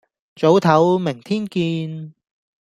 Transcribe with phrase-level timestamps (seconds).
[0.33, 2.15] 早唞，明天見